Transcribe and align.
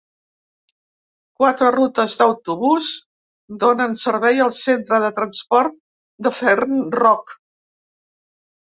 Quatre 1.43 1.69
rutes 1.75 2.15
d'autobús 2.21 2.89
donen 3.65 3.95
servei 4.07 4.43
al 4.47 4.57
centre 4.65 5.01
de 5.07 5.15
transport 5.21 5.79
de 6.29 6.35
Fern 6.41 6.83
Rock. 7.01 7.39